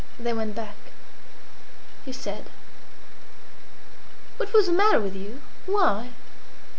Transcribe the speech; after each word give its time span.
They 0.19 0.33
went 0.33 0.55
back. 0.55 0.77
He 2.05 2.11
said 2.11 2.49
"What 4.37 4.51
was 4.51 4.65
the 4.65 4.73
matter 4.73 4.99
with 4.99 5.15
you? 5.15 5.41
Why? 5.67 6.09